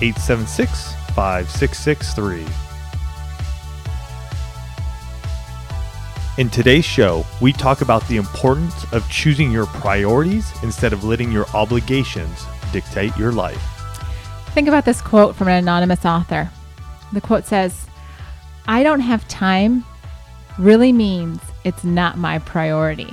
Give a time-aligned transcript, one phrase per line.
[0.00, 2.46] 876 5663.
[6.38, 11.32] In today's show, we talk about the importance of choosing your priorities instead of letting
[11.32, 13.60] your obligations dictate your life.
[14.54, 16.48] Think about this quote from an anonymous author.
[17.12, 17.88] The quote says,
[18.68, 19.84] I don't have time
[20.58, 23.12] really means it's not my priority.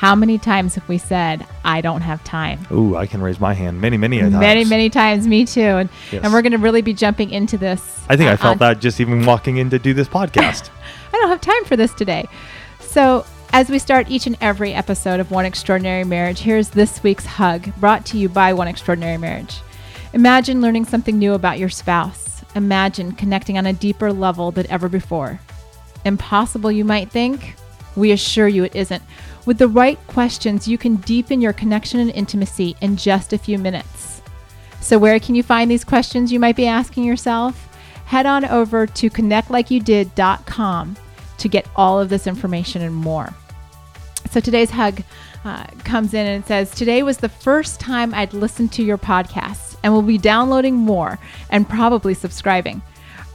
[0.00, 2.66] How many times have we said, I don't have time?
[2.72, 4.32] Ooh, I can raise my hand many, many times.
[4.32, 5.26] Many, many times.
[5.28, 5.60] Me too.
[5.60, 6.24] And, Yes.
[6.24, 8.00] and we're going to really be jumping into this.
[8.08, 10.70] I think I uh, felt on- that just even walking in to do this podcast.
[11.12, 12.26] I don't have time for this today.
[12.80, 17.26] So, as we start each and every episode of One Extraordinary Marriage, here's this week's
[17.26, 19.60] hug brought to you by One Extraordinary Marriage.
[20.14, 22.42] Imagine learning something new about your spouse.
[22.54, 25.40] Imagine connecting on a deeper level than ever before.
[26.06, 27.54] Impossible, you might think?
[27.96, 29.02] We assure you it isn't.
[29.46, 33.58] With the right questions, you can deepen your connection and intimacy in just a few
[33.58, 34.20] minutes.
[34.80, 37.68] So, where can you find these questions you might be asking yourself?
[38.06, 40.96] Head on over to connectlikeyouDid.com
[41.38, 43.32] to get all of this information and more.
[44.30, 45.02] So, today's hug
[45.44, 49.76] uh, comes in and says, Today was the first time I'd listened to your podcast
[49.82, 51.18] and will be downloading more
[51.48, 52.82] and probably subscribing.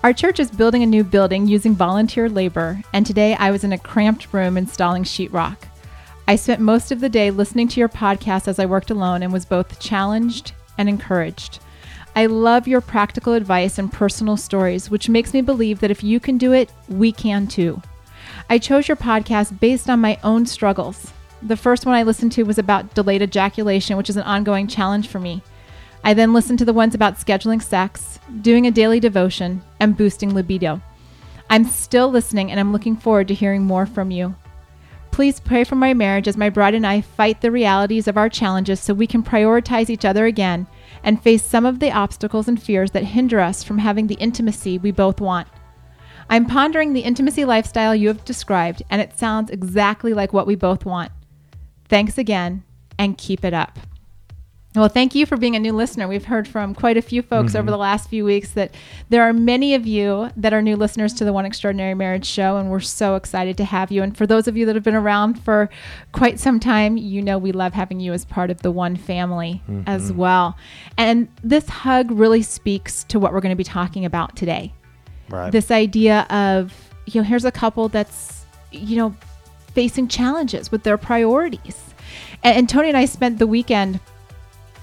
[0.04, 3.74] Our church is building a new building using volunteer labor, and today I was in
[3.74, 5.58] a cramped room installing sheetrock.
[6.28, 9.32] I spent most of the day listening to your podcast as I worked alone and
[9.32, 11.60] was both challenged and encouraged.
[12.16, 16.20] I love your practical advice and personal stories, which makes me believe that if you
[16.20, 17.80] can do it, we can too.
[18.50, 21.12] I chose your podcast based on my own struggles.
[21.44, 25.08] The first one I listened to was about delayed ejaculation, which is an ongoing challenge
[25.08, 25.44] for me.
[26.04, 30.34] I then listened to the ones about scheduling sex, doing a daily devotion, and boosting
[30.34, 30.82] libido.
[31.52, 34.36] I'm still listening and I'm looking forward to hearing more from you.
[35.16, 38.28] Please pray for my marriage as my bride and I fight the realities of our
[38.28, 40.68] challenges so we can prioritize each other again
[41.06, 44.78] and face some of the obstacles and fears that hinder us from having the intimacy
[44.78, 45.48] we both want.
[46.30, 50.56] I'm pondering the intimacy lifestyle you have described, and it sounds exactly like what we
[50.56, 51.14] both want.
[51.86, 52.66] Thanks again,
[53.00, 53.80] and keep it up.
[54.76, 56.08] Well, thank you for being a new listener.
[56.08, 57.72] We've heard from quite a few folks over mm-hmm.
[57.72, 58.74] the last few weeks that
[59.10, 62.58] there are many of you that are new listeners to the One Extraordinary Marriage Show,
[62.58, 64.04] and we're so excited to have you.
[64.04, 65.70] And for those of you that have been around for
[66.12, 69.62] quite some time, you know we love having you as part of the One family
[69.70, 69.84] mm-hmm.
[69.88, 70.58] as well.
[70.98, 74.74] And this hug really speaks to what we're going to be talking about today
[75.30, 75.52] Right.
[75.52, 76.74] this idea of
[77.08, 79.16] you know here's a couple that's you know
[79.74, 81.82] facing challenges with their priorities
[82.44, 84.00] and, and tony and i spent the weekend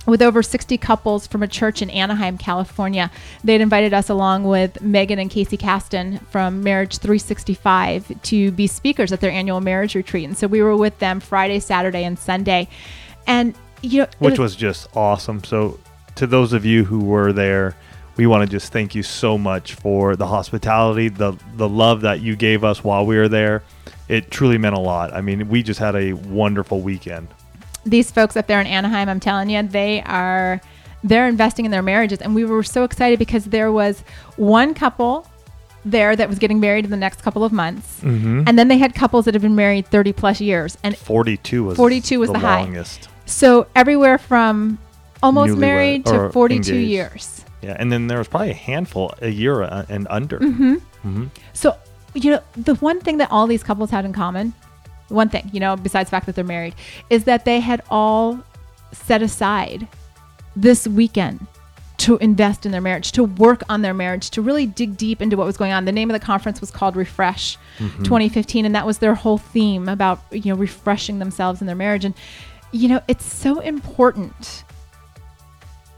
[0.06, 3.10] with over 60 couples from a church in anaheim california
[3.44, 9.12] they'd invited us along with megan and casey caston from marriage 365 to be speakers
[9.12, 12.68] at their annual marriage retreat and so we were with them friday saturday and sunday
[13.26, 15.42] and you know which was just awesome.
[15.44, 15.78] So,
[16.16, 17.76] to those of you who were there,
[18.16, 22.20] we want to just thank you so much for the hospitality, the the love that
[22.20, 23.62] you gave us while we were there.
[24.08, 25.12] It truly meant a lot.
[25.12, 27.28] I mean, we just had a wonderful weekend.
[27.84, 30.60] These folks up there in Anaheim, I'm telling you, they are
[31.04, 34.04] they're investing in their marriages and we were so excited because there was
[34.36, 35.26] one couple
[35.84, 38.00] there that was getting married in the next couple of months.
[38.00, 38.44] Mm-hmm.
[38.46, 40.78] And then they had couples that have been married 30 plus years.
[40.84, 42.62] And 42 was 42 was the high.
[42.62, 43.08] longest.
[43.26, 44.78] so everywhere from
[45.22, 46.88] almost Newlywed married to 42 engaged.
[46.88, 47.44] years.
[47.62, 50.38] Yeah, and then there was probably a handful a year and under.
[50.40, 51.26] Mm-hmm.
[51.52, 51.76] So,
[52.14, 54.52] you know, the one thing that all these couples had in common,
[55.08, 56.74] one thing, you know, besides the fact that they're married,
[57.10, 58.40] is that they had all
[58.92, 59.86] set aside
[60.54, 61.46] this weekend
[61.98, 65.36] to invest in their marriage, to work on their marriage, to really dig deep into
[65.36, 65.84] what was going on.
[65.84, 68.02] The name of the conference was called Refresh mm-hmm.
[68.02, 72.04] 2015, and that was their whole theme about, you know, refreshing themselves in their marriage.
[72.04, 72.14] And,
[72.72, 74.64] you know, it's so important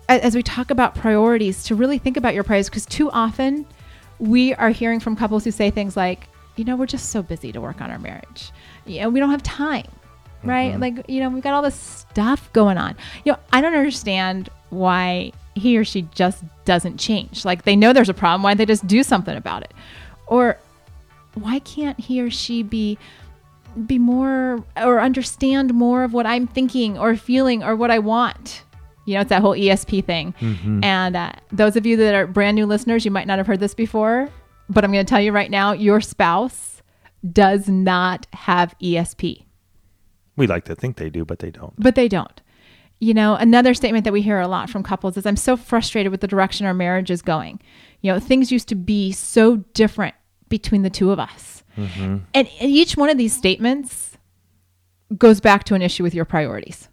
[0.08, 3.66] as we talk about priorities to really think about your priorities because too often
[4.18, 7.52] we are hearing from couples who say things like you know we're just so busy
[7.52, 8.52] to work on our marriage
[8.86, 9.86] you know we don't have time
[10.44, 10.78] right?
[10.78, 12.96] Like you know we've got all this stuff going on.
[13.24, 17.44] You know i don't understand why he or she just doesn't change.
[17.44, 18.42] Like they know there's a problem.
[18.42, 19.72] Why don't they just do something about it?
[20.26, 20.58] Or
[21.34, 22.98] why can't he or she be
[23.86, 28.62] be more or understand more of what i'm thinking or feeling or what i want?
[29.06, 30.34] You know, it's that whole ESP thing.
[30.82, 33.60] And uh, those of you that are brand new listeners, you might not have heard
[33.60, 34.30] this before,
[34.70, 36.73] but I'm going to tell you right now your spouse
[37.32, 39.44] does not have ESP,
[40.36, 41.74] We like to think they do, but they don't.
[41.78, 42.40] but they don't.
[43.00, 46.10] You know, another statement that we hear a lot from couples is I'm so frustrated
[46.10, 47.60] with the direction our marriage is going.
[48.00, 50.14] You know, things used to be so different
[50.48, 51.64] between the two of us.
[51.76, 52.18] Mm-hmm.
[52.34, 54.16] And, and each one of these statements
[55.18, 56.88] goes back to an issue with your priorities.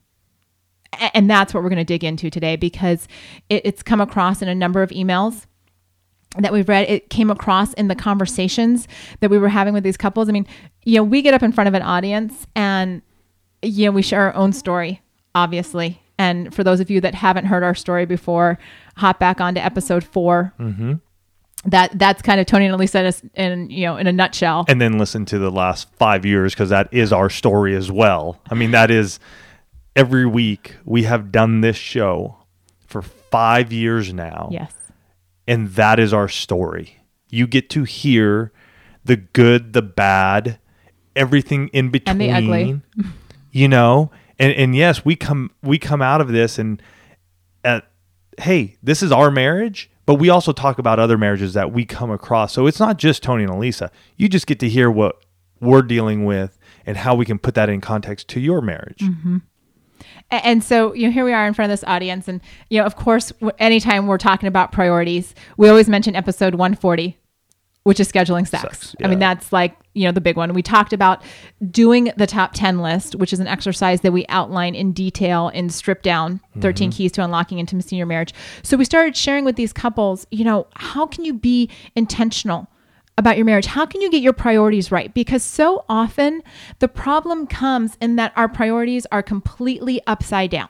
[1.13, 3.07] And that's what we're going to dig into today because
[3.49, 5.45] it, it's come across in a number of emails
[6.37, 6.89] that we've read.
[6.89, 8.87] It came across in the conversations
[9.19, 10.29] that we were having with these couples.
[10.29, 10.47] I mean,
[10.83, 13.01] you know, we get up in front of an audience and,
[13.61, 15.01] you know, we share our own story,
[15.35, 16.01] obviously.
[16.17, 18.59] And for those of you that haven't heard our story before,
[18.97, 20.93] hop back onto episode 4 Mm-hmm.
[21.65, 24.65] That that's kind of Tony and Elisa in, in you know in a nutshell.
[24.67, 28.41] And then listen to the last five years because that is our story as well.
[28.49, 29.19] I mean, that is
[29.95, 32.37] every week we have done this show
[32.87, 34.49] for five years now.
[34.51, 34.73] yes.
[35.51, 36.97] And that is our story.
[37.29, 38.53] You get to hear
[39.03, 40.59] the good, the bad,
[41.15, 42.11] everything in between.
[42.11, 42.81] And the ugly.
[43.51, 46.81] You know, and and yes, we come we come out of this and
[47.65, 47.85] at
[48.39, 52.09] hey, this is our marriage, but we also talk about other marriages that we come
[52.11, 52.53] across.
[52.53, 53.91] So it's not just Tony and Elisa.
[54.15, 55.17] You just get to hear what
[55.59, 59.03] we're dealing with and how we can put that in context to your marriage.
[59.03, 59.41] A-
[60.31, 62.27] And so, you know, here we are in front of this audience.
[62.27, 62.39] And,
[62.69, 67.17] you know, of course, anytime we're talking about priorities, we always mention episode 140,
[67.83, 68.63] which is scheduling sex.
[68.63, 70.53] Sex, I mean, that's like, you know, the big one.
[70.53, 71.21] We talked about
[71.69, 75.69] doing the top 10 list, which is an exercise that we outline in detail in
[75.69, 76.97] Strip Down 13 mm-hmm.
[76.97, 78.33] Keys to Unlocking Intimacy in Your Marriage.
[78.63, 82.69] So we started sharing with these couples, you know, how can you be intentional?
[83.17, 83.65] About your marriage.
[83.65, 85.13] How can you get your priorities right?
[85.13, 86.41] Because so often
[86.79, 90.69] the problem comes in that our priorities are completely upside down.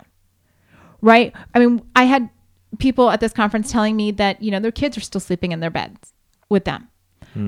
[1.01, 1.33] Right?
[1.53, 2.29] I mean, I had
[2.77, 5.59] people at this conference telling me that, you know, their kids are still sleeping in
[5.59, 6.13] their beds
[6.49, 6.87] with them.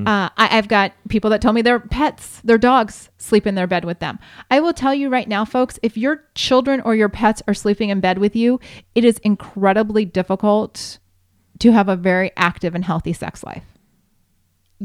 [0.07, 3.67] Uh, I, I've got people that tell me their pets, their dogs sleep in their
[3.67, 4.17] bed with them.
[4.49, 7.89] I will tell you right now, folks, if your children or your pets are sleeping
[7.89, 8.61] in bed with you,
[8.95, 10.99] it is incredibly difficult
[11.59, 13.72] to have a very active and healthy sex life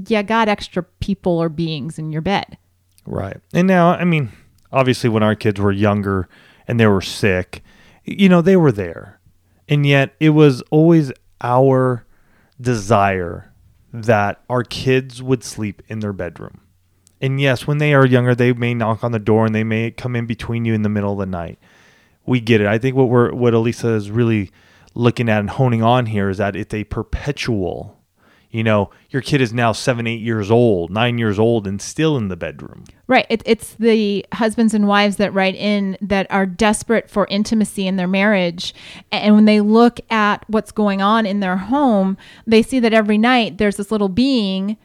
[0.08, 2.58] you got extra people or beings in your bed.
[3.06, 3.38] Right.
[3.52, 4.30] And now, I mean,
[4.72, 6.28] obviously, when our kids were younger
[6.66, 7.62] and they were sick,
[8.04, 9.20] you know, they were there.
[9.68, 12.06] And yet, it was always our
[12.60, 13.52] desire
[13.92, 16.60] that our kids would sleep in their bedroom.
[17.20, 19.90] And yes, when they are younger, they may knock on the door and they may
[19.90, 21.58] come in between you in the middle of the night.
[22.26, 22.66] We get it.
[22.66, 24.50] I think what we're what Elisa is really
[24.94, 27.97] looking at and honing on here is that it's a perpetual.
[28.50, 32.16] You know, your kid is now seven, eight years old, nine years old, and still
[32.16, 32.84] in the bedroom.
[33.06, 33.26] Right.
[33.28, 37.96] It, it's the husbands and wives that write in that are desperate for intimacy in
[37.96, 38.74] their marriage.
[39.12, 42.16] And when they look at what's going on in their home,
[42.46, 44.78] they see that every night there's this little being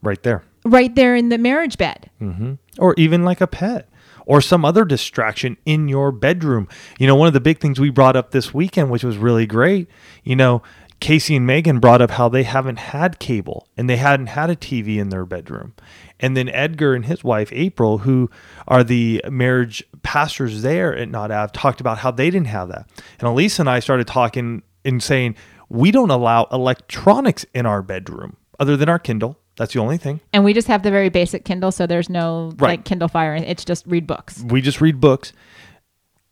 [0.00, 0.42] right there.
[0.64, 2.08] right there in the marriage bed.
[2.20, 2.54] Mm-hmm.
[2.78, 3.90] Or even like a pet
[4.24, 6.68] or some other distraction in your bedroom.
[6.98, 9.46] You know, one of the big things we brought up this weekend, which was really
[9.46, 9.88] great,
[10.22, 10.62] you know,
[11.02, 14.56] Casey and Megan brought up how they haven't had cable and they hadn't had a
[14.56, 15.74] TV in their bedroom.
[16.20, 18.30] And then Edgar and his wife, April, who
[18.68, 22.88] are the marriage pastors there at Knott Av, talked about how they didn't have that.
[23.18, 25.34] And Elisa and I started talking and saying,
[25.68, 29.36] we don't allow electronics in our bedroom other than our Kindle.
[29.56, 30.20] That's the only thing.
[30.32, 32.70] And we just have the very basic Kindle, so there's no Right.
[32.78, 33.34] like Kindle Fire.
[33.34, 34.40] It's just read books.
[34.46, 35.32] we just read books.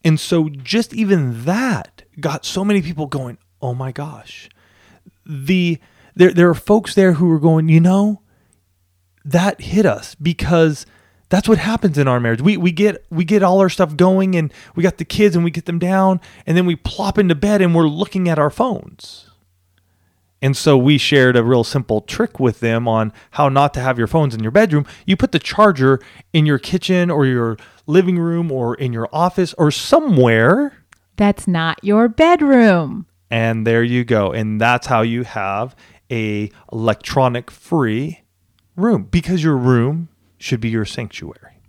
[0.05, 4.49] And so just even that got so many people going, "Oh my gosh."
[5.33, 5.79] The
[6.17, 8.21] there there are folks there who are going, "You know,
[9.25, 10.87] that hit us because
[11.29, 12.43] that's what happens in our marriage.
[12.43, 15.45] We we get we get all our stuff going and we got the kids and
[15.45, 18.51] we get them down and then we plop into bed and we're looking at our
[18.51, 19.27] phones."
[20.43, 23.99] And so we shared a real simple trick with them on how not to have
[23.99, 24.87] your phones in your bedroom.
[25.05, 26.01] You put the charger
[26.33, 30.73] in your kitchen or your living room or in your office or somewhere,
[31.17, 33.05] That's not your bedroom.
[33.31, 34.33] And there you go.
[34.33, 35.77] And that's how you have
[36.11, 38.23] a electronic free
[38.77, 40.09] room because your room
[40.39, 41.63] should be your sanctuary.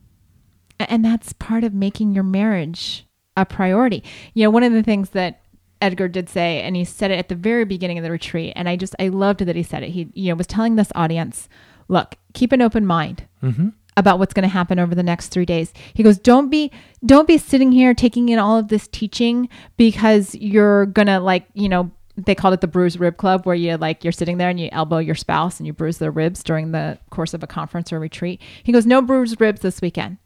[0.80, 3.06] and that's part of making your marriage
[3.38, 4.04] a priority.
[4.34, 5.42] You know, one of the things that
[5.82, 8.70] Edgar did say, and he said it at the very beginning of the retreat, and
[8.70, 9.90] I just I loved that he said it.
[9.90, 11.50] He you know was telling this audience,
[11.88, 13.70] look, keep an open mind mm-hmm.
[13.98, 15.74] About what's going to happen over the next three days.
[15.94, 16.72] He goes, don't be
[17.06, 21.68] don't be sitting here taking in all of this teaching because you're gonna like you
[21.68, 24.60] know they called it the bruised rib club where you like you're sitting there and
[24.60, 27.92] you elbow your spouse and you bruise their ribs during the course of a conference
[27.92, 28.42] or retreat.
[28.64, 30.18] He goes, no bruised ribs this weekend.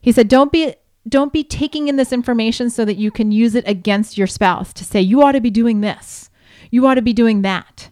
[0.00, 0.74] He said, don't be
[1.06, 4.72] don't be taking in this information so that you can use it against your spouse
[4.72, 6.30] to say you ought to be doing this.
[6.70, 7.90] You ought to be doing that.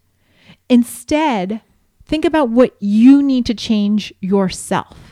[0.68, 1.60] Instead,
[2.06, 5.11] think about what you need to change yourself.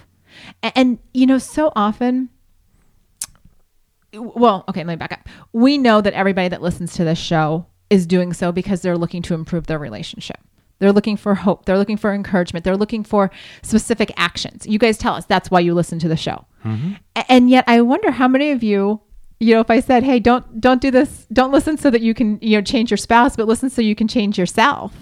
[0.63, 2.31] And, and you know, so often
[4.13, 5.29] well, okay, let me back up.
[5.53, 9.23] We know that everybody that listens to this show is doing so because they're looking
[9.23, 10.39] to improve their relationship.
[10.79, 11.67] They're looking for hope.
[11.67, 12.65] They're looking for encouragement.
[12.65, 13.31] They're looking for
[13.63, 14.67] specific actions.
[14.67, 16.47] You guys tell us that's why you listen to the show.
[16.65, 16.95] Mm-hmm.
[17.29, 19.01] And yet I wonder how many of you,
[19.39, 21.27] you know, if I said, "Hey, don't don't do this.
[21.33, 23.95] Don't listen so that you can, you know, change your spouse, but listen so you
[23.95, 24.95] can change yourself."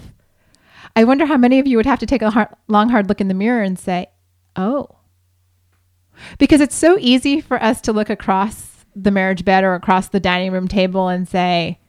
[0.95, 3.21] I wonder how many of you would have to take a hard, long hard look
[3.21, 4.07] in the mirror and say,
[4.55, 4.98] "Oh."
[6.37, 10.19] Because it's so easy for us to look across the marriage bed or across the
[10.19, 11.79] dining room table and say,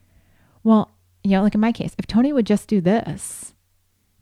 [0.63, 0.91] well,
[1.23, 3.55] you know, like in my case, if Tony would just do this,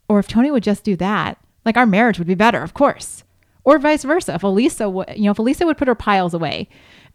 [0.07, 3.23] or if Tony would just do that, like our marriage would be better, of course.
[3.63, 4.35] Or vice versa.
[4.35, 6.69] If Elisa would, you know, if Elisa would put her piles away,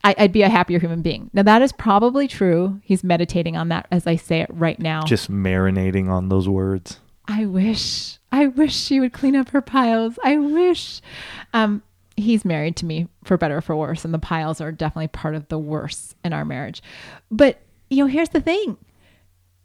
[0.04, 1.30] I, would be a happier human being.
[1.32, 2.80] Now that is probably true.
[2.84, 5.02] He's meditating on that as I say it right now.
[5.02, 7.00] Just marinating on those words.
[7.26, 10.18] I wish, I wish she would clean up her piles.
[10.22, 11.00] I wish.
[11.54, 11.82] Um,
[12.16, 15.34] he's married to me for better or for worse, and the piles are definitely part
[15.34, 16.82] of the worse in our marriage.
[17.30, 18.76] But you know, here's the thing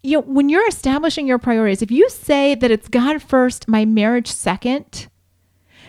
[0.04, 3.86] you know, when you're establishing your priorities, if you say that it's God first, my
[3.86, 5.08] marriage second,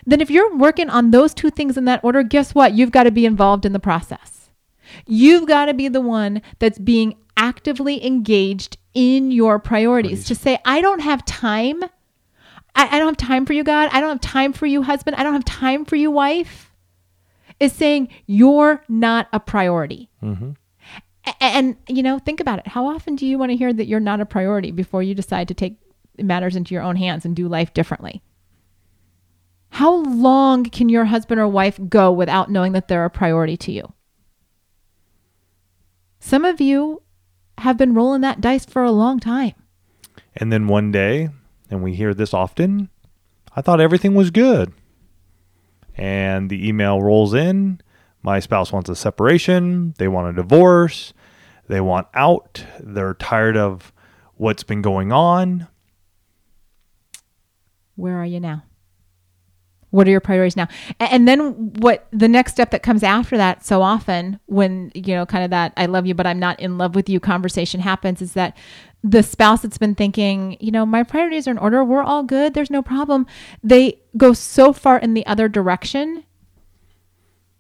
[0.05, 2.75] then if you're working on those two things in that order, guess what?
[2.75, 4.51] You've got to be involved in the process.
[5.07, 10.59] You've got to be the one that's being actively engaged in your priorities to say,
[10.65, 11.85] I don't have time.
[12.81, 13.91] I, I, don't have time for you, God.
[13.93, 15.17] I don't have time for you, husband.
[15.17, 16.73] I don't have time for you, wife.
[17.59, 20.09] Is saying you're not a priority.
[20.23, 20.53] Mm-hmm.
[21.41, 22.67] And, you know, think about it.
[22.67, 25.47] How often do you want to hear that you're not a priority before you decide
[25.49, 25.77] to take
[26.17, 28.23] matters into your own hands and do life differently?
[29.69, 33.73] How long can your husband or wife go without knowing that they're a priority to
[33.73, 33.93] you?
[36.19, 37.03] Some of you
[37.59, 39.53] have been rolling that dice for a long time.
[40.35, 41.29] And then one day,
[41.71, 42.91] and we hear this often,
[43.55, 44.73] I thought everything was good.
[45.97, 47.81] And the email rolls in
[48.23, 51.13] my spouse wants a separation, they want a divorce,
[51.69, 53.93] they want out, they're tired of
[54.35, 55.69] what's been going on.
[57.97, 58.65] Where are you now?
[59.91, 60.69] What are your priorities now?
[61.01, 65.27] And then what the next step that comes after that so often when, you know,
[65.27, 68.23] kind of that I love you, but I'm not in love with you conversation happens
[68.23, 68.57] is that
[69.03, 72.55] the spouse that's been thinking, you know, my priorities are in order, we're all good,
[72.55, 73.27] there's no problem.
[73.63, 76.25] They go so far in the other direction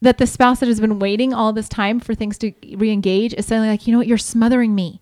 [0.02, 3.46] that the spouse that has been waiting all this time for things to re-engage is
[3.46, 5.00] suddenly like, you know what, you're smothering me.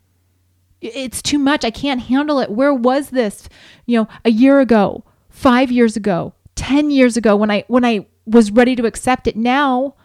[0.80, 1.64] It's too much.
[1.64, 2.50] I can't handle it.
[2.50, 3.48] Where was this,
[3.86, 8.06] you know, a year ago, five years ago, 10 years ago when I when I
[8.26, 9.36] was ready to accept it?
[9.36, 9.96] Now,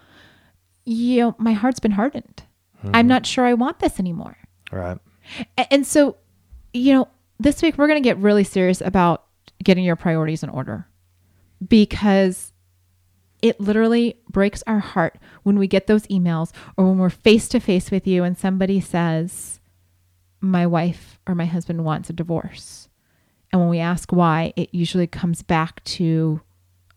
[0.86, 2.44] you know, my heart's been hardened.
[2.80, 2.96] Mm-hmm.
[2.96, 4.38] I'm not sure I want this anymore.
[4.72, 4.98] Right.
[5.70, 6.18] And so,
[6.74, 7.08] you know,
[7.40, 9.26] this week we're going to get really serious about
[9.64, 10.88] getting your priorities in order
[11.66, 12.52] because
[13.42, 17.60] it literally breaks our heart when we get those emails or when we're face to
[17.60, 19.60] face with you and somebody says,
[20.40, 22.88] My wife or my husband wants a divorce.
[23.52, 26.42] And when we ask why, it usually comes back to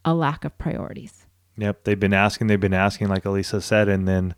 [0.04, 1.26] a lack of priorities.
[1.59, 1.85] Yep.
[1.85, 3.88] They've been asking, they've been asking, like Elisa said.
[3.88, 4.35] And then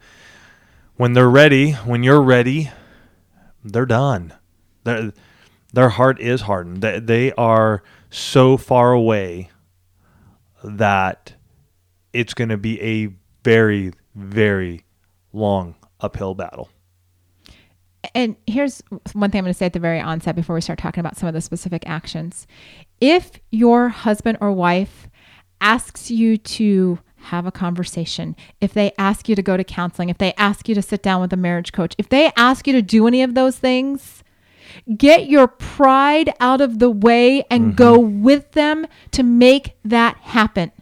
[0.97, 2.71] when they're ready, when you're ready,
[3.63, 4.33] they're done.
[4.85, 5.13] They're,
[5.79, 6.83] their heart is hardened.
[6.83, 9.49] They, they are so far away
[10.65, 11.35] that
[12.13, 14.85] it's going to be a very, very
[15.33, 16.69] long uphill battle.
[18.13, 18.83] And here's
[19.13, 21.17] one thing I'm going to say at the very onset before we start talking about
[21.17, 22.49] some of the specific actions.
[23.01, 25.09] If your husband or wife
[25.61, 30.19] asks you to have a conversation, if they ask you to go to counseling, if
[30.19, 32.83] they ask you to sit down with a marriage coach, if they ask you to
[32.83, 34.25] do any of those things,
[34.97, 37.77] get your pride out of the way and mm-hmm.
[37.77, 40.73] go with them to make that happen.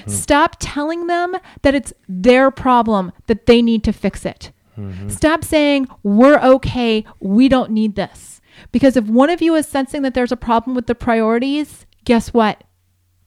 [0.00, 0.10] Mm-hmm.
[0.10, 4.52] Stop telling them that it's their problem, that they need to fix it.
[4.76, 5.08] Mm-hmm.
[5.08, 8.40] Stop saying, we're okay, we don't need this.
[8.72, 12.32] Because if one of you is sensing that there's a problem with the priorities, guess
[12.32, 12.64] what?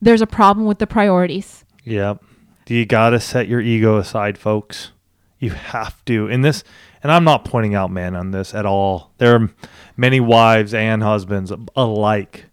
[0.01, 1.65] There's a problem with the priorities.
[1.83, 2.23] Yep.
[2.67, 4.91] You got to set your ego aside, folks.
[5.39, 6.27] You have to.
[6.27, 6.63] In this,
[7.03, 9.11] and I'm not pointing out men on this at all.
[9.17, 9.49] There are
[9.97, 12.45] many wives and husbands alike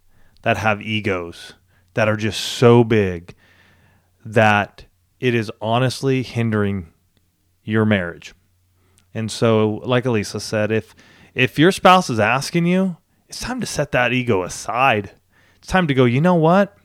[0.43, 1.55] that have egos
[1.95, 3.35] that are just so big
[4.25, 4.85] that
[5.21, 6.93] it is honestly hindering
[7.65, 8.35] your marriage.
[9.15, 10.95] And so, like Elisa said, if
[11.35, 12.97] if your spouse is asking you,
[13.29, 15.13] it's time to set that ego aside.
[15.57, 16.77] It's time to go, you know what?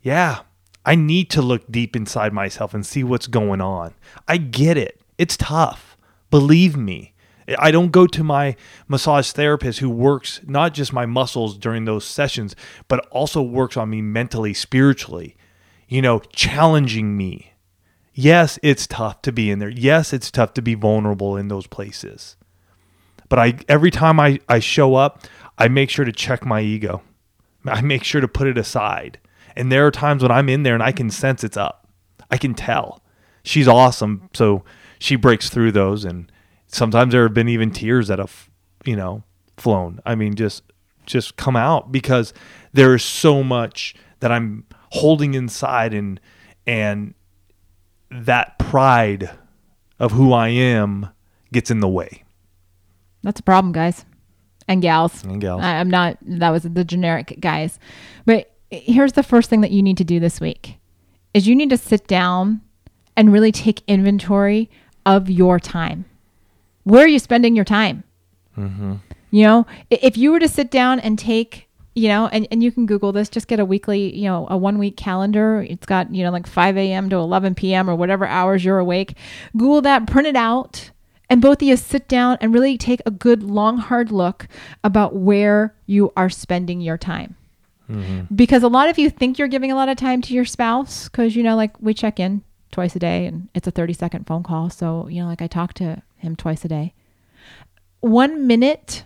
[0.00, 0.40] Yeah,
[0.84, 3.94] I need to look deep inside myself and see what's going on.
[4.26, 5.00] I get it.
[5.18, 5.91] It's tough.
[6.32, 7.12] Believe me.
[7.58, 8.56] I don't go to my
[8.88, 12.56] massage therapist who works not just my muscles during those sessions,
[12.88, 15.36] but also works on me mentally, spiritually,
[15.88, 17.52] you know, challenging me.
[18.14, 19.68] Yes, it's tough to be in there.
[19.68, 22.36] Yes, it's tough to be vulnerable in those places.
[23.28, 25.24] But I every time I, I show up,
[25.58, 27.02] I make sure to check my ego.
[27.66, 29.18] I make sure to put it aside.
[29.54, 31.88] And there are times when I'm in there and I can sense it's up.
[32.30, 33.02] I can tell.
[33.44, 34.30] She's awesome.
[34.32, 34.64] So
[35.02, 36.30] she breaks through those and
[36.66, 38.50] sometimes there have been even tears that have,
[38.84, 39.22] you know,
[39.56, 40.00] flown.
[40.04, 40.62] I mean, just
[41.06, 42.32] just come out because
[42.72, 46.20] there is so much that I'm holding inside and
[46.66, 47.14] and
[48.10, 49.30] that pride
[49.98, 51.08] of who I am
[51.52, 52.24] gets in the way.
[53.22, 54.04] That's a problem, guys
[54.68, 55.22] and gals.
[55.24, 55.62] And gals.
[55.62, 57.78] I, I'm not, that was the generic guys.
[58.24, 60.78] But here's the first thing that you need to do this week
[61.34, 62.60] is you need to sit down
[63.16, 64.70] and really take inventory
[65.06, 66.04] of your time.
[66.84, 68.04] Where are you spending your time?
[68.56, 68.94] Mm-hmm.
[69.30, 72.70] You know, if you were to sit down and take, you know, and, and you
[72.70, 75.64] can Google this, just get a weekly, you know, a one week calendar.
[75.68, 77.08] It's got, you know, like 5 a.m.
[77.10, 77.88] to 11 p.m.
[77.88, 79.16] or whatever hours you're awake.
[79.56, 80.90] Google that, print it out,
[81.30, 84.48] and both of you sit down and really take a good, long, hard look
[84.84, 87.36] about where you are spending your time.
[87.88, 88.34] Mm-hmm.
[88.34, 91.08] Because a lot of you think you're giving a lot of time to your spouse
[91.08, 94.26] because, you know, like we check in twice a day and it's a 30 second
[94.26, 94.70] phone call.
[94.70, 96.94] So, you know, like I talk to him twice a day.
[98.00, 99.04] One minute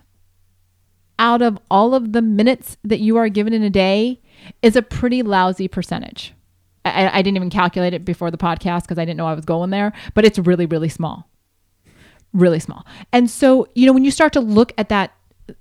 [1.19, 4.21] out of all of the minutes that you are given in a day
[4.63, 6.33] is a pretty lousy percentage.
[6.85, 9.45] I, I didn't even calculate it before the podcast because I didn't know I was
[9.45, 11.29] going there, but it's really, really small
[12.37, 12.87] really small.
[13.13, 15.13] And so, you know, when you start to look at that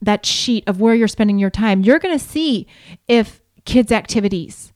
[0.01, 2.65] that sheet of where you're spending your time, you're going to see
[3.07, 4.73] if kids activities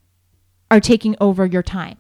[0.70, 1.98] are taking over your time.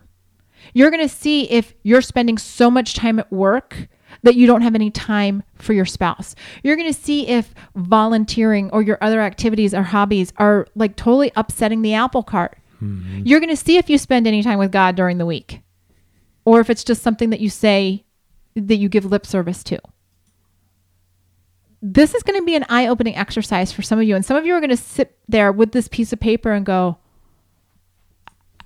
[0.74, 3.88] You're going to see if you're spending so much time at work
[4.24, 6.36] that you don't have any time for your spouse.
[6.64, 11.32] You're going to see if volunteering or your other activities or hobbies are like totally
[11.36, 12.58] upsetting the apple cart.
[12.82, 13.22] Mm-hmm.
[13.26, 15.62] You're going to see if you spend any time with God during the week
[16.46, 18.06] or if it's just something that you say
[18.56, 19.80] that you give lip service to.
[21.82, 24.16] This is going to be an eye opening exercise for some of you.
[24.16, 26.66] And some of you are going to sit there with this piece of paper and
[26.66, 26.98] go,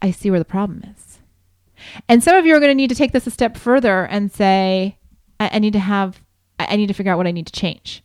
[0.02, 1.13] I see where the problem is.
[2.08, 4.32] And some of you are going to need to take this a step further and
[4.32, 4.98] say,
[5.40, 6.22] I, I need to have,
[6.60, 8.04] I need to figure out what I need to change.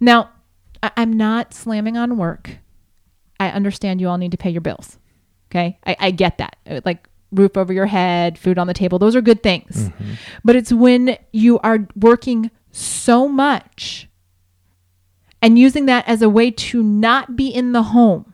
[0.00, 0.30] Now,
[0.82, 2.58] I, I'm not slamming on work.
[3.38, 4.98] I understand you all need to pay your bills.
[5.50, 5.78] Okay.
[5.86, 6.56] I, I get that.
[6.84, 8.98] Like roof over your head, food on the table.
[8.98, 9.88] Those are good things.
[9.88, 10.12] Mm-hmm.
[10.44, 14.08] But it's when you are working so much
[15.42, 18.29] and using that as a way to not be in the home.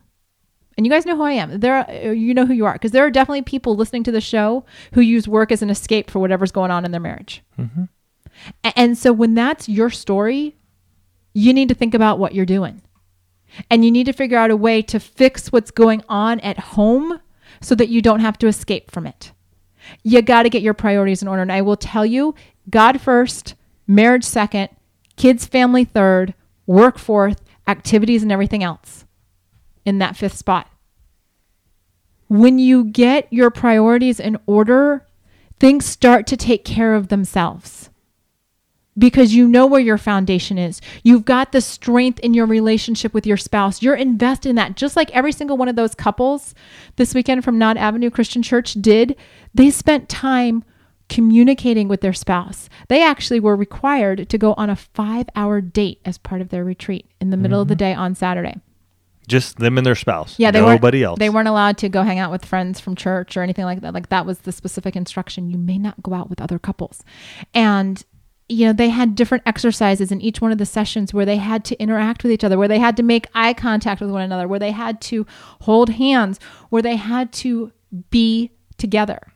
[0.76, 1.60] And you guys know who I am.
[1.60, 4.20] There are, you know who you are because there are definitely people listening to the
[4.20, 7.42] show who use work as an escape for whatever's going on in their marriage.
[7.58, 7.84] Mm-hmm.
[8.62, 10.56] And so when that's your story,
[11.32, 12.82] you need to think about what you're doing.
[13.70, 17.20] And you need to figure out a way to fix what's going on at home
[17.62, 19.32] so that you don't have to escape from it.
[20.02, 21.40] You got to get your priorities in order.
[21.40, 22.34] And I will tell you
[22.68, 23.54] God first,
[23.86, 24.68] marriage second,
[25.16, 26.34] kids, family third,
[26.66, 29.05] work fourth, activities, and everything else
[29.86, 30.68] in that fifth spot.
[32.28, 35.06] When you get your priorities in order,
[35.58, 37.88] things start to take care of themselves
[38.98, 40.80] because you know where your foundation is.
[41.02, 43.82] You've got the strength in your relationship with your spouse.
[43.82, 44.76] You're invested in that.
[44.76, 46.54] Just like every single one of those couples
[46.96, 49.16] this weekend from Knott Avenue Christian Church did,
[49.54, 50.64] they spent time
[51.08, 52.68] communicating with their spouse.
[52.88, 56.64] They actually were required to go on a five hour date as part of their
[56.64, 57.62] retreat in the middle mm-hmm.
[57.62, 57.92] of the mm-hmm.
[57.92, 58.56] day on Saturday.
[59.28, 60.38] Just them and their spouse.
[60.38, 61.18] Yeah, they nobody else.
[61.18, 63.92] They weren't allowed to go hang out with friends from church or anything like that.
[63.92, 65.50] Like that was the specific instruction.
[65.50, 67.02] You may not go out with other couples.
[67.52, 68.04] And
[68.48, 71.64] you know, they had different exercises in each one of the sessions where they had
[71.64, 74.46] to interact with each other, where they had to make eye contact with one another,
[74.46, 75.26] where they had to
[75.62, 76.38] hold hands,
[76.70, 77.72] where they had to
[78.10, 79.32] be together.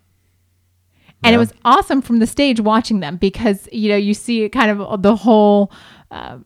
[1.23, 1.37] And yeah.
[1.37, 5.03] it was awesome from the stage watching them because, you know, you see kind of
[5.03, 5.73] the whole
[6.11, 6.45] um,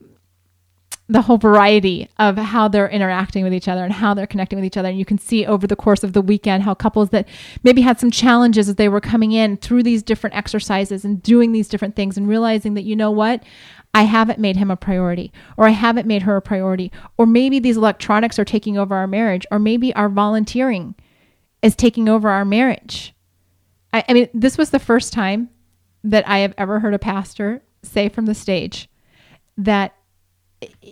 [1.07, 4.65] the whole variety of how they're interacting with each other and how they're connecting with
[4.65, 4.89] each other.
[4.89, 7.27] And you can see over the course of the weekend how couples that
[7.63, 11.51] maybe had some challenges as they were coming in through these different exercises and doing
[11.51, 13.43] these different things and realizing that, you know what?
[13.93, 17.59] I haven't made him a priority, or I haven't made her a priority, or maybe
[17.59, 20.95] these electronics are taking over our marriage, or maybe our volunteering
[21.61, 23.13] is taking over our marriage.
[23.93, 25.49] I, I mean, this was the first time
[26.03, 28.89] that I have ever heard a pastor say from the stage
[29.57, 29.95] that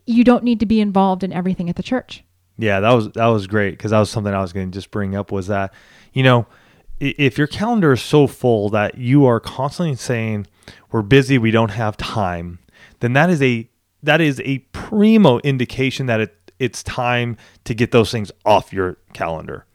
[0.05, 2.23] you don't need to be involved in everything at the church.
[2.57, 4.91] Yeah, that was that was great because that was something I was going to just
[4.91, 5.73] bring up was that
[6.13, 6.45] you know
[6.99, 10.47] if your calendar is so full that you are constantly saying
[10.91, 12.59] we're busy, we don't have time,
[12.99, 13.69] then that is a
[14.03, 18.97] that is a primo indication that it it's time to get those things off your
[19.13, 19.65] calendar.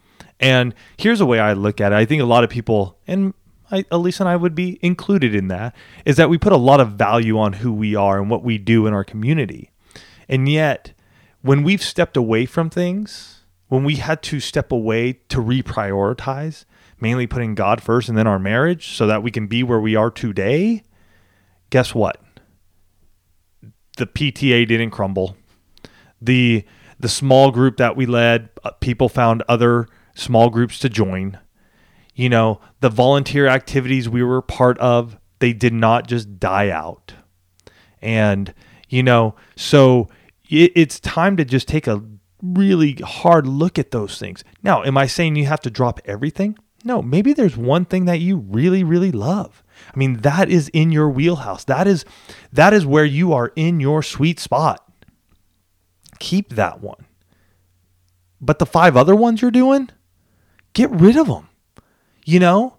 [0.40, 1.96] And here's a way I look at it.
[1.96, 3.34] I think a lot of people, and
[3.70, 6.80] I, Elise and I would be included in that, is that we put a lot
[6.80, 9.70] of value on who we are and what we do in our community.
[10.28, 10.92] And yet,
[11.42, 16.64] when we've stepped away from things, when we had to step away to reprioritize,
[17.00, 19.94] mainly putting God first and then our marriage so that we can be where we
[19.94, 20.82] are today,
[21.70, 22.20] guess what?
[23.96, 25.36] The PTA didn't crumble.
[26.20, 26.64] The
[27.00, 29.86] the small group that we led, uh, people found other
[30.16, 31.38] small groups to join.
[32.14, 37.14] You know, the volunteer activities we were part of, they did not just die out.
[38.02, 38.52] And,
[38.88, 40.08] you know, so
[40.48, 42.02] it, it's time to just take a
[42.42, 44.44] really hard look at those things.
[44.62, 46.56] Now, am I saying you have to drop everything?
[46.84, 49.62] No, maybe there's one thing that you really really love.
[49.92, 51.64] I mean, that is in your wheelhouse.
[51.64, 52.04] That is
[52.52, 54.84] that is where you are in your sweet spot.
[56.18, 57.04] Keep that one.
[58.40, 59.90] But the five other ones you're doing,
[60.72, 61.48] get rid of them.
[62.24, 62.78] You know,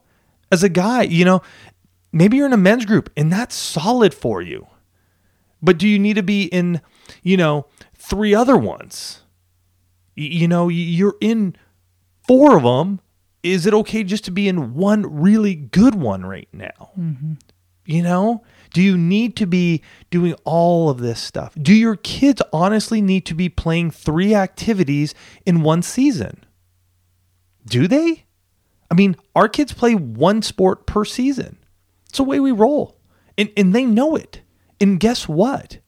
[0.51, 1.41] as a guy, you know,
[2.13, 4.67] maybe you're in a men's group and that's solid for you.
[5.61, 6.81] But do you need to be in,
[7.23, 9.21] you know, three other ones?
[10.15, 11.55] You know, you're in
[12.27, 12.99] four of them.
[13.41, 16.91] Is it okay just to be in one really good one right now?
[16.99, 17.33] Mm-hmm.
[17.85, 21.55] You know, do you need to be doing all of this stuff?
[21.59, 26.43] Do your kids honestly need to be playing three activities in one season?
[27.65, 28.25] Do they?
[28.91, 31.57] I mean, our kids play one sport per season.
[32.07, 32.97] It's the way we roll.
[33.37, 34.41] And, and they know it.
[34.79, 35.79] And guess what?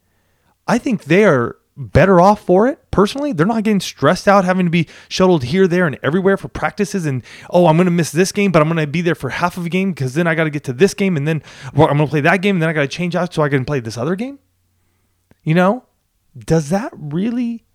[0.67, 2.79] I think they are better off for it.
[2.91, 6.47] Personally, they're not getting stressed out having to be shuttled here, there, and everywhere for
[6.47, 7.05] practices.
[7.05, 9.29] And oh, I'm going to miss this game, but I'm going to be there for
[9.29, 11.41] half of a game because then I got to get to this game, and then
[11.73, 13.41] well, I'm going to play that game, and then I got to change out so
[13.41, 14.39] I can play this other game.
[15.43, 15.85] You know,
[16.37, 17.65] does that really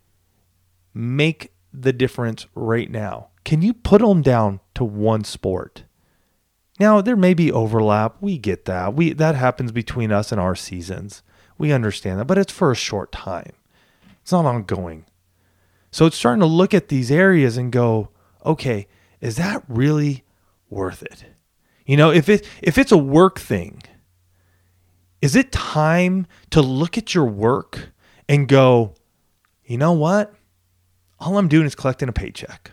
[0.94, 3.28] make the difference right now?
[3.44, 5.84] Can you put them down to one sport?
[6.78, 8.16] Now there may be overlap.
[8.20, 8.94] We get that.
[8.94, 11.22] We that happens between us and our seasons.
[11.58, 13.52] We understand that, but it's for a short time.
[14.22, 15.06] It's not ongoing.
[15.90, 18.10] So it's starting to look at these areas and go,
[18.44, 18.86] okay,
[19.20, 20.24] is that really
[20.68, 21.24] worth it?
[21.86, 23.82] You know, if it if it's a work thing,
[25.22, 27.90] is it time to look at your work
[28.28, 28.94] and go,
[29.64, 30.34] you know what?
[31.18, 32.72] All I'm doing is collecting a paycheck.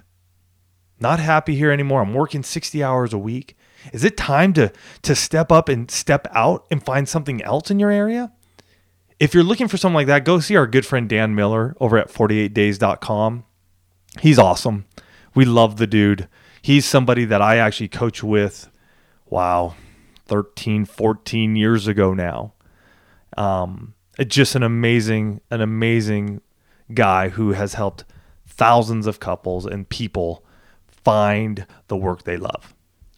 [1.00, 2.02] Not happy here anymore.
[2.02, 3.58] I'm working 60 hours a week.
[3.92, 7.80] Is it time to to step up and step out and find something else in
[7.80, 8.32] your area?
[9.20, 11.98] If you're looking for something like that, go see our good friend Dan Miller over
[11.98, 13.46] at 48days.com.
[14.20, 14.86] He's awesome.
[15.34, 16.28] We love the dude.
[16.62, 18.70] He's somebody that I actually coach with,
[19.30, 19.76] wow,
[20.26, 22.54] 13, 14 years ago now.
[23.38, 23.94] Um,
[24.28, 26.42] just an amazing, an amazing
[26.94, 28.06] guy who has helped
[28.46, 30.44] thousands of couples and people
[30.88, 32.73] find the work they love.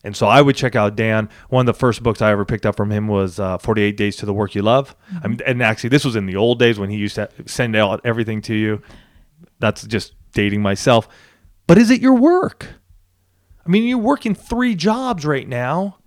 [0.05, 1.29] And so I would check out Dan.
[1.49, 4.15] One of the first books I ever picked up from him was uh, 48 Days
[4.17, 4.95] to the Work You Love.
[5.23, 7.75] I mean, and actually, this was in the old days when he used to send
[7.75, 8.83] out everything to you.
[9.57, 11.07] That's just dating myself.
[11.65, 12.67] But is it your work?
[13.65, 15.97] I mean, you're working three jobs right now,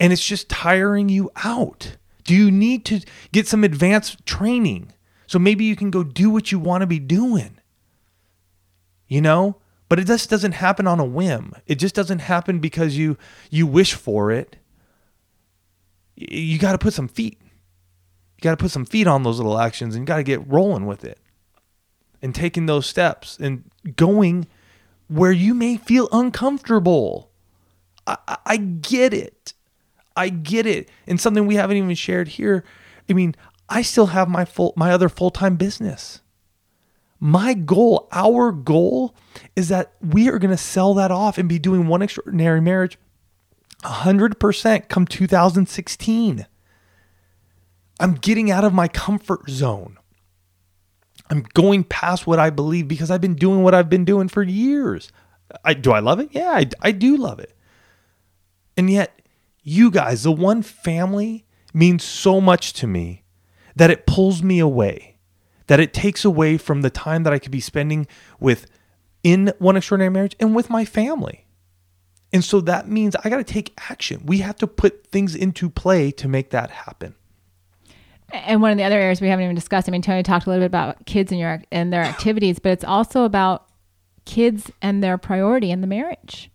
[0.00, 1.98] and it's just tiring you out.
[2.24, 4.94] Do you need to get some advanced training
[5.26, 7.58] so maybe you can go do what you want to be doing?
[9.06, 9.58] You know?
[9.88, 11.52] But it just doesn't happen on a whim.
[11.66, 13.16] It just doesn't happen because you
[13.50, 14.56] you wish for it.
[16.16, 17.38] You got to put some feet.
[17.40, 20.46] You got to put some feet on those little actions and you got to get
[20.48, 21.18] rolling with it.
[22.22, 23.64] And taking those steps and
[23.96, 24.46] going
[25.08, 27.30] where you may feel uncomfortable.
[28.06, 29.52] I, I- I get it.
[30.16, 30.88] I get it.
[31.06, 32.64] And something we haven't even shared here.
[33.08, 33.34] I mean,
[33.68, 36.20] I still have my full my other full-time business.
[37.18, 39.14] My goal, our goal
[39.54, 42.98] is that we are going to sell that off and be doing one extraordinary marriage
[43.82, 46.46] 100% come 2016.
[47.98, 49.98] I'm getting out of my comfort zone.
[51.30, 54.42] I'm going past what I believe because I've been doing what I've been doing for
[54.42, 55.10] years.
[55.64, 56.28] I do I love it?
[56.32, 57.56] Yeah, I, I do love it.
[58.76, 59.22] And yet,
[59.62, 63.24] you guys, the one family means so much to me
[63.74, 65.15] that it pulls me away,
[65.66, 68.06] that it takes away from the time that I could be spending
[68.38, 68.66] with
[69.22, 71.46] in one extraordinary marriage and with my family.
[72.32, 74.22] And so that means I got to take action.
[74.26, 77.14] We have to put things into play to make that happen.
[78.30, 79.88] And one of the other areas we haven't even discussed.
[79.88, 82.72] I mean, Tony talked a little bit about kids and your and their activities, but
[82.72, 83.68] it's also about
[84.24, 86.50] kids and their priority in the marriage.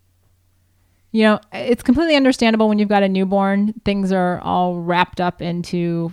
[1.12, 5.42] You know, it's completely understandable when you've got a newborn, things are all wrapped up
[5.42, 6.12] into,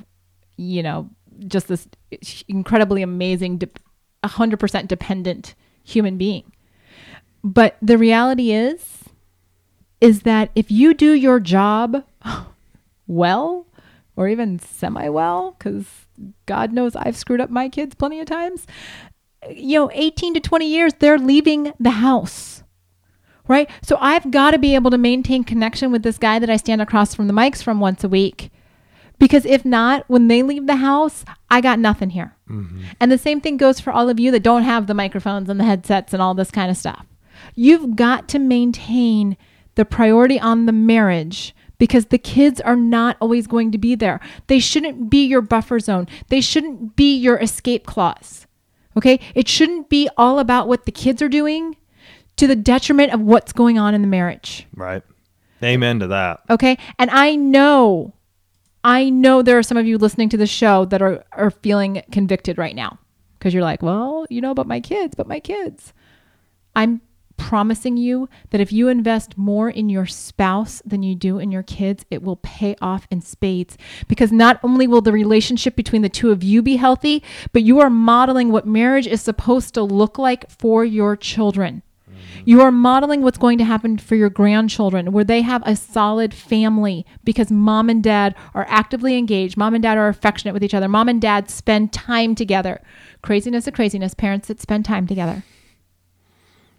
[0.56, 1.11] you know,
[1.46, 1.87] just this
[2.48, 3.68] incredibly amazing, de-
[4.24, 6.52] 100% dependent human being.
[7.44, 9.04] But the reality is,
[10.00, 12.04] is that if you do your job
[13.06, 13.66] well,
[14.16, 15.86] or even semi well, because
[16.46, 18.66] God knows I've screwed up my kids plenty of times,
[19.48, 22.62] you know, 18 to 20 years, they're leaving the house.
[23.46, 23.70] Right?
[23.82, 26.82] So I've got to be able to maintain connection with this guy that I stand
[26.82, 28.50] across from the mics from once a week.
[29.18, 32.37] Because if not, when they leave the house, I got nothing here.
[32.48, 32.83] Mm-hmm.
[33.00, 35.59] And the same thing goes for all of you that don't have the microphones and
[35.59, 37.04] the headsets and all this kind of stuff.
[37.54, 39.37] You've got to maintain
[39.74, 44.20] the priority on the marriage because the kids are not always going to be there.
[44.48, 48.46] They shouldn't be your buffer zone, they shouldn't be your escape clause.
[48.96, 49.20] Okay?
[49.35, 51.76] It shouldn't be all about what the kids are doing
[52.37, 54.66] to the detriment of what's going on in the marriage.
[54.74, 55.02] Right.
[55.62, 56.40] Amen to that.
[56.50, 56.78] Okay?
[56.98, 58.14] And I know
[58.84, 62.02] I know there are some of you listening to the show that are are feeling
[62.12, 62.98] convicted right now
[63.38, 65.92] because you're like, "Well, you know, but my kids, but my kids."
[66.76, 67.00] I'm
[67.36, 71.62] promising you that if you invest more in your spouse than you do in your
[71.62, 73.78] kids, it will pay off in spades.
[74.06, 77.80] Because not only will the relationship between the two of you be healthy, but you
[77.80, 81.82] are modeling what marriage is supposed to look like for your children.
[82.48, 86.32] You are modeling what's going to happen for your grandchildren, where they have a solid
[86.32, 89.58] family because mom and dad are actively engaged.
[89.58, 90.88] Mom and dad are affectionate with each other.
[90.88, 92.80] Mom and dad spend time together.
[93.20, 95.44] Craziness of craziness, parents that spend time together.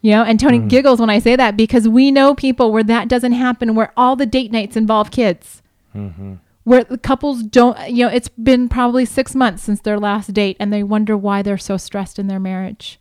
[0.01, 0.69] You know, and Tony mm.
[0.69, 4.15] giggles when I say that because we know people where that doesn't happen, where all
[4.15, 5.61] the date nights involve kids.
[5.93, 6.33] Mm-hmm.
[6.63, 10.57] Where the couples don't, you know, it's been probably six months since their last date
[10.59, 12.99] and they wonder why they're so stressed in their marriage.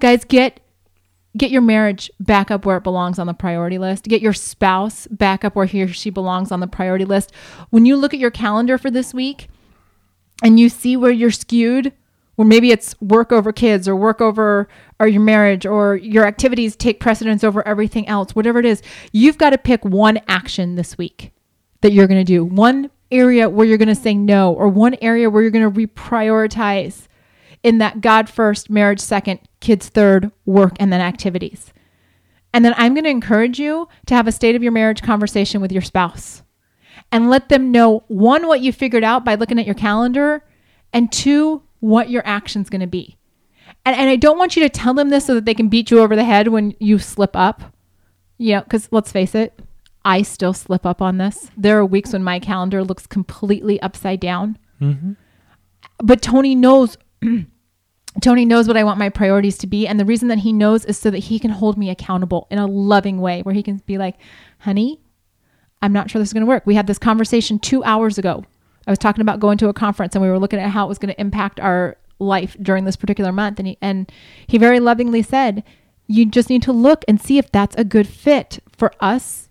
[0.00, 0.58] Guys, get
[1.36, 4.04] get your marriage back up where it belongs on the priority list.
[4.04, 7.32] Get your spouse back up where he or she belongs on the priority list.
[7.70, 9.48] When you look at your calendar for this week
[10.42, 11.92] and you see where you're skewed,
[12.36, 14.68] or maybe it's work over kids or work over
[14.98, 19.38] or your marriage or your activities take precedence over everything else, whatever it is, you've
[19.38, 21.32] got to pick one action this week
[21.82, 22.44] that you're going to do.
[22.44, 25.86] One area where you're going to say no or one area where you're going to
[25.86, 27.06] reprioritize
[27.62, 31.72] in that God first, marriage second, kids third, work, and then activities.
[32.52, 35.60] And then I'm going to encourage you to have a state of your marriage conversation
[35.60, 36.42] with your spouse
[37.10, 40.44] and let them know one, what you figured out by looking at your calendar,
[40.92, 43.16] and two, what your action's going to be.
[43.84, 45.90] And, and I don't want you to tell them this so that they can beat
[45.90, 47.74] you over the head when you slip up.
[48.38, 49.60] Yeah, because let's face it,
[50.04, 51.50] I still slip up on this.
[51.56, 54.58] There are weeks when my calendar looks completely upside down.
[54.80, 55.12] Mm-hmm.
[55.98, 56.98] But Tony knows.
[58.20, 59.86] Tony knows what I want my priorities to be.
[59.86, 62.58] And the reason that he knows is so that he can hold me accountable in
[62.58, 64.16] a loving way where he can be like,
[64.60, 65.00] honey,
[65.80, 66.64] I'm not sure this is going to work.
[66.66, 68.44] We had this conversation two hours ago.
[68.86, 70.88] I was talking about going to a conference and we were looking at how it
[70.88, 73.58] was going to impact our life during this particular month.
[73.58, 74.10] And he, and
[74.46, 75.64] he very lovingly said,
[76.06, 79.48] You just need to look and see if that's a good fit for us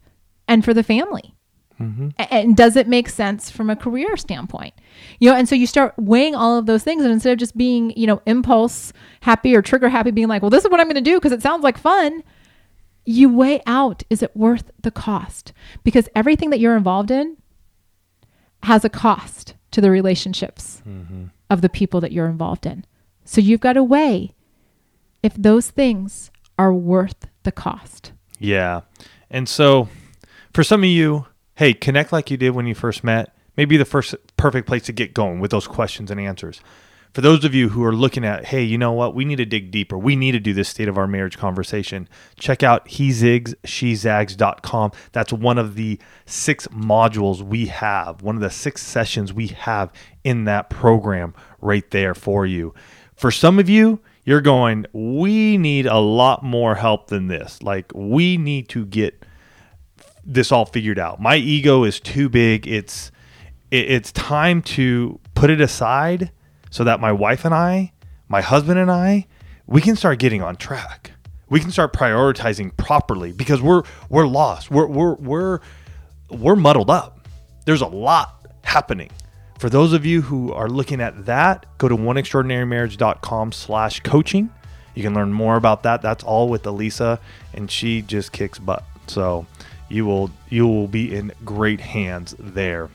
[0.48, 1.34] and for the family.
[1.82, 2.10] Mm-hmm.
[2.18, 4.74] And does it make sense from a career standpoint?
[5.20, 7.58] You know, and so you start weighing all of those things, and instead of just
[7.58, 10.88] being, you know, impulse happy or trigger happy, being like, well, this is what I'm
[10.88, 12.24] going to do because it sounds like fun,
[13.06, 15.54] you weigh out is it worth the cost?
[15.84, 17.38] Because everything that you're involved in
[18.64, 21.26] has a cost to the relationships mm-hmm.
[21.50, 22.86] of the people that you're involved in.
[23.26, 24.36] So you've got to weigh
[25.24, 28.12] if those things are worth the cost.
[28.40, 28.82] Yeah.
[29.30, 29.88] And so
[30.54, 31.26] for some of you,
[31.62, 33.36] hey, connect like you did when you first met.
[33.56, 36.60] Maybe the first perfect place to get going with those questions and answers.
[37.14, 39.46] For those of you who are looking at, hey, you know what, we need to
[39.46, 39.96] dig deeper.
[39.96, 42.10] We need to do this state of our marriage conversation.
[42.36, 44.92] Check out he zigs, she zags.com.
[45.12, 49.94] That's one of the six modules we have, one of the six sessions we have
[50.24, 52.74] in that program right there for you.
[53.14, 57.62] For some of you, you're going, we need a lot more help than this.
[57.62, 59.24] Like, we need to get
[60.26, 61.22] this all figured out.
[61.22, 62.68] My ego is too big.
[62.68, 63.12] It's
[63.70, 66.32] it, it's time to put it aside
[66.70, 67.94] so that my wife and I,
[68.28, 69.28] my husband and I,
[69.68, 71.12] we can start getting on track.
[71.50, 74.72] We can start prioritizing properly because we're we're lost.
[74.72, 75.60] We're we're we're
[76.30, 77.28] we're muddled up.
[77.66, 79.10] There's a lot happening.
[79.60, 84.50] For those of you who are looking at that, go to oneextraordinarymarriage.com slash coaching.
[84.96, 86.02] You can learn more about that.
[86.02, 87.20] That's all with Elisa,
[87.54, 88.84] and she just kicks butt.
[89.08, 89.46] So
[89.92, 92.90] you will you will be in great hands there.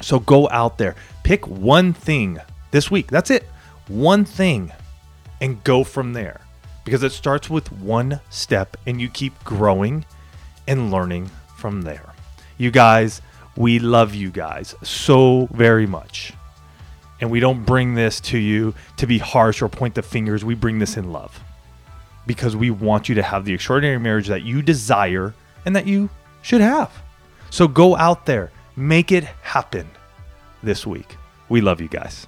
[0.00, 3.08] So go out there, pick one thing this week.
[3.08, 3.44] That's it.
[3.88, 4.72] One thing
[5.40, 6.40] and go from there.
[6.84, 10.04] Because it starts with one step and you keep growing
[10.66, 12.14] and learning from there.
[12.58, 13.22] You guys,
[13.56, 16.32] we love you guys so very much.
[17.20, 20.44] And we don't bring this to you to be harsh or point the fingers.
[20.44, 21.38] We bring this in love
[22.26, 26.08] because we want you to have the extraordinary marriage that you desire and that you
[26.42, 26.90] should have.
[27.50, 29.88] So go out there, make it happen
[30.62, 31.16] this week.
[31.48, 32.26] We love you guys.